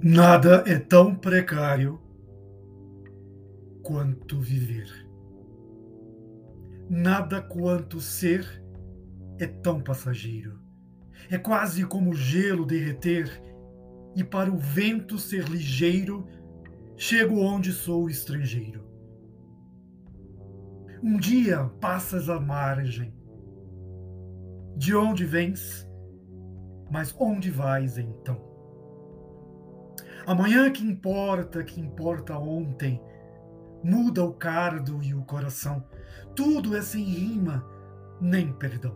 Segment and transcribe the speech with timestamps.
[0.00, 2.00] Nada é tão precário
[3.82, 4.88] quanto viver.
[6.88, 8.62] Nada quanto ser
[9.40, 10.60] é tão passageiro.
[11.28, 13.42] É quase como gelo derreter
[14.14, 16.24] e para o vento ser ligeiro,
[16.96, 18.84] chego onde sou estrangeiro.
[21.02, 23.12] Um dia passas a margem.
[24.76, 25.88] De onde vens?
[26.88, 28.47] Mas onde vais então?
[30.28, 33.00] Amanhã que importa, que importa ontem,
[33.82, 35.82] muda o cardo e o coração.
[36.36, 37.66] Tudo é sem rima,
[38.20, 38.94] nem perdão.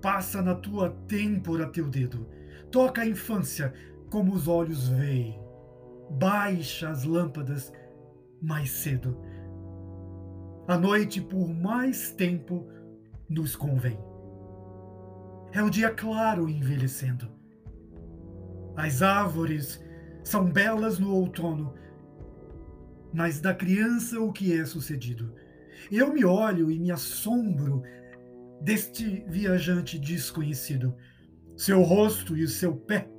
[0.00, 2.26] Passa na tua têmpora teu dedo,
[2.70, 3.74] toca a infância
[4.10, 5.38] como os olhos veem.
[6.12, 7.70] Baixa as lâmpadas
[8.40, 9.20] mais cedo.
[10.66, 12.66] A noite por mais tempo
[13.28, 13.98] nos convém.
[15.52, 17.36] É o dia claro envelhecendo
[18.78, 19.84] as árvores
[20.22, 21.74] são belas no outono,
[23.12, 25.34] mas da criança o que é sucedido?
[25.90, 27.82] Eu me olho e me assombro
[28.62, 30.94] deste viajante desconhecido,
[31.56, 33.10] seu rosto e seu pé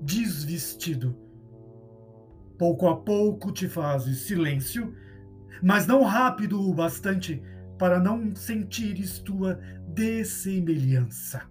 [0.00, 1.18] desvestido.
[2.56, 4.94] Pouco a pouco te fazes silêncio,
[5.60, 7.42] mas não rápido o bastante
[7.76, 9.58] para não sentires tua
[9.88, 11.50] dessemelhança.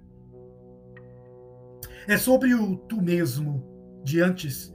[2.07, 3.63] É sobre o tu mesmo
[4.03, 4.73] de antes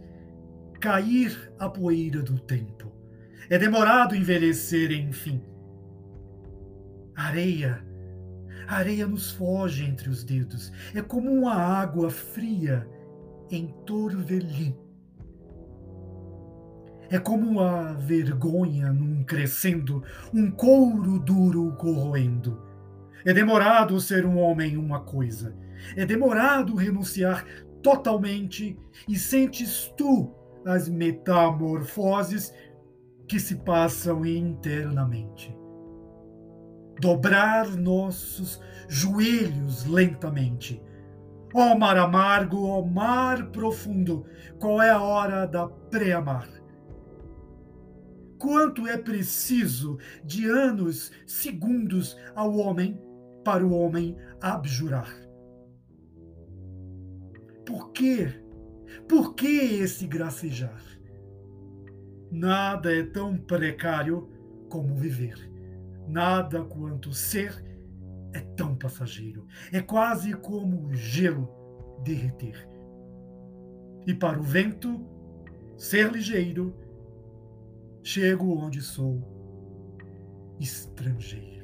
[0.80, 2.92] cair a poeira do tempo.
[3.48, 5.42] É demorado envelhecer, enfim.
[7.14, 7.84] Areia,
[8.66, 10.72] areia nos foge entre os dedos.
[10.94, 12.86] É como uma água fria
[13.50, 14.76] em torvelim.
[17.08, 20.02] É como a vergonha num crescendo,
[20.34, 22.65] um couro duro corroendo.
[23.26, 25.54] É demorado ser um homem uma coisa
[25.94, 27.44] é demorado renunciar
[27.82, 30.32] totalmente e sentes tu
[30.64, 32.52] as metamorfoses
[33.28, 35.56] que se passam internamente.
[37.00, 40.82] Dobrar nossos joelhos lentamente.
[41.54, 44.24] Ó oh, mar amargo, ó oh, mar profundo,
[44.58, 46.48] qual é a hora da pré-amar?
[48.38, 53.00] Quanto é preciso de anos, segundos ao homem
[53.46, 55.08] para o homem abjurar?
[57.64, 58.26] Por quê?
[59.08, 60.82] Por que esse gracejar?
[62.28, 64.28] Nada é tão precário
[64.68, 65.38] como viver.
[66.08, 67.64] Nada quanto ser
[68.32, 69.46] é tão passageiro.
[69.72, 71.48] É quase como gelo
[72.02, 72.68] derreter.
[74.08, 75.06] E para o vento,
[75.76, 76.74] ser ligeiro,
[78.02, 79.22] chego onde sou
[80.58, 81.55] estrangeiro.